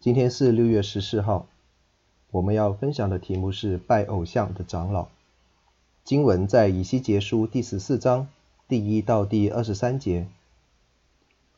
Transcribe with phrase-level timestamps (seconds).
[0.00, 1.48] 今天是六月十四号，
[2.30, 5.08] 我们要分享的题目是拜偶像的长老。
[6.04, 8.28] 经文在以西结书第十四章
[8.68, 10.28] 第一到第二十三节，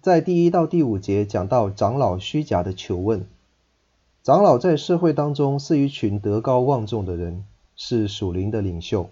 [0.00, 3.26] 在第一到第五节讲到长老虚假的求问。
[4.22, 7.44] 长老在社会当中是一群德高望重的人，
[7.76, 9.10] 是属灵的领袖。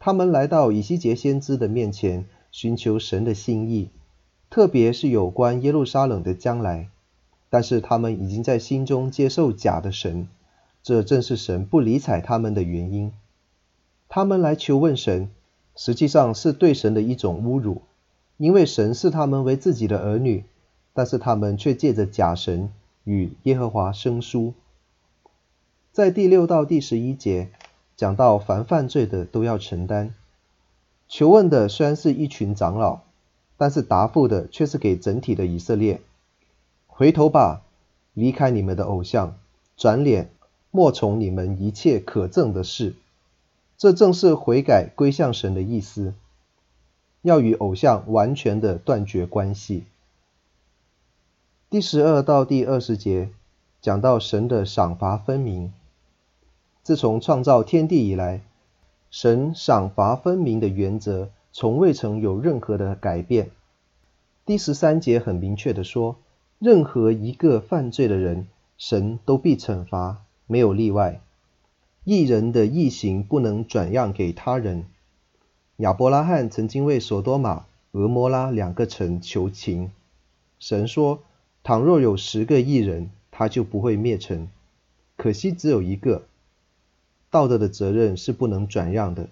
[0.00, 3.90] 他们来到以西结先知的面前，寻求神的心意，
[4.50, 6.88] 特别是有关耶路撒冷的将来。
[7.48, 10.28] 但是他们已经在心中接受假的神，
[10.82, 13.12] 这正是神不理睬他们的原因。
[14.08, 15.30] 他们来求问神，
[15.74, 17.82] 实际上是对神的一种侮辱，
[18.36, 20.44] 因为神视他们为自己的儿女，
[20.92, 22.70] 但是他们却借着假神
[23.04, 24.54] 与耶和华生疏。
[25.92, 27.50] 在第六到第十一节
[27.96, 30.14] 讲到，凡犯罪的都要承担。
[31.08, 33.00] 求问的虽然是一群长老，
[33.56, 36.00] 但是答复的却是给整体的以色列。
[36.98, 37.60] 回头吧，
[38.14, 39.38] 离开你们的偶像，
[39.76, 40.30] 转脸，
[40.70, 42.94] 莫从你们一切可憎的事。
[43.76, 46.14] 这正是悔改归向神的意思，
[47.20, 49.84] 要与偶像完全的断绝关系。
[51.68, 53.28] 第十二到第二十节
[53.82, 55.74] 讲到神的赏罚分明。
[56.82, 58.40] 自从创造天地以来，
[59.10, 63.50] 神赏罚分明的原则从未曾有任何的改变。
[64.46, 66.16] 第十三节很明确的说。
[66.58, 68.46] 任何一个犯罪的人，
[68.78, 71.20] 神都必惩罚，没有例外。
[72.04, 74.86] 异人的异行不能转让给他人。
[75.76, 79.90] 亚伯拉罕曾经为所多玛、俄摩拉两个城求情，
[80.58, 81.18] 神说：
[81.62, 84.48] 倘若有十个异人，他就不会灭城。
[85.16, 86.22] 可惜只有一个。
[87.28, 89.28] 道德的责任是不能转让的。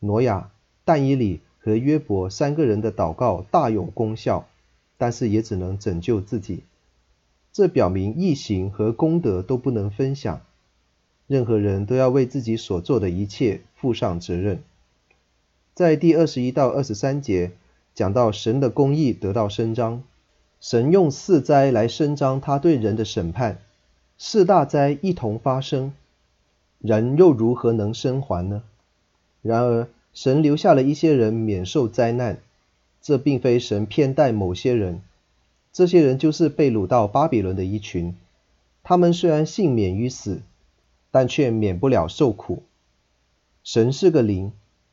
[0.00, 0.50] 挪亚、
[0.84, 4.46] 但以理和约伯三个人的祷告大有功效。
[5.02, 6.62] 但是也只能拯救自己，
[7.52, 10.42] 这表明义行和功德都不能分享，
[11.26, 14.62] 任何人都要为自己所做的一切负上责任。
[15.74, 17.50] 在第二十一到二十三节
[17.96, 20.04] 讲到神的公义得到伸张，
[20.60, 23.58] 神用四灾来伸张他对人的审判，
[24.18, 25.92] 四大灾一同发生，
[26.78, 28.62] 人又如何能生还呢？
[29.42, 32.38] 然而神留下了一些人免受灾难。
[33.02, 35.02] 这并非神偏待某些人，
[35.72, 38.14] 这些人就是被掳到巴比伦的一群。
[38.84, 40.42] 他们虽然幸免于死，
[41.10, 42.62] 但却免不了受苦。
[43.64, 44.52] 神是个灵，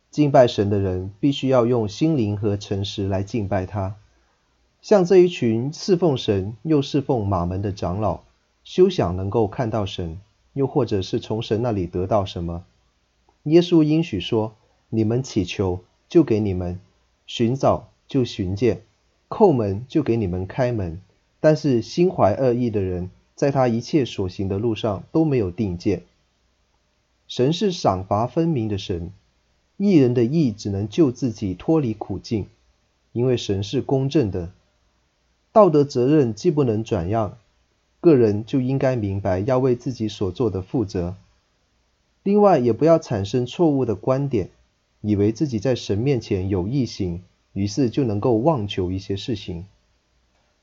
[0.09, 3.95] 敬拜神的人必须要用心灵和诚实来敬拜他。
[4.81, 8.21] 像这一群侍奉神又侍奉马门的长老，
[8.63, 10.19] 休想能够看到神，
[10.53, 12.63] 又或者是从神那里得到什么。
[13.43, 14.55] 耶稣应许说
[14.89, 16.79] ：“你们祈求，就给你们；
[17.27, 18.81] 寻找。”就寻见，
[19.29, 20.99] 叩门就给你们开门。
[21.39, 26.01] 但是心怀恶意的人，在他一切所行的路上都没有定见。
[27.29, 29.13] 神是赏罚分明的神，
[29.77, 32.47] 义人的义只能救自己脱离苦境，
[33.13, 34.51] 因为神是公正的。
[35.51, 37.37] 道德责任既不能转让，
[38.01, 41.15] 个人就应该明白要为自己所做的负责。
[42.23, 44.49] 另外，也不要产生错误的观点，
[45.01, 47.21] 以为自己在神面前有义行。
[47.59, 49.65] 于是就能够妄求一些事情。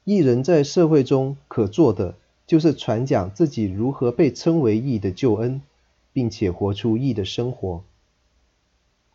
[0.04, 2.14] 义人在社会中可做的，
[2.46, 5.60] 就是传讲自己如何被称为义的救恩，
[6.14, 7.84] 并且活出义的生活。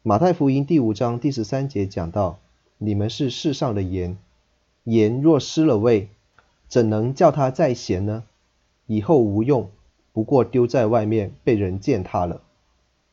[0.03, 2.37] 马太福音第五章第十三节讲到
[2.77, 4.15] ：“你们是世上的盐，
[4.83, 6.09] 盐若失了味，
[6.67, 8.25] 怎能叫它再咸呢？
[8.85, 9.71] 以后无用，
[10.13, 12.43] 不过丢在外面，被人践踏了。”